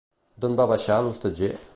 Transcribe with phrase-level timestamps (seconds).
[0.45, 1.53] D'on va baixar l'hostatger?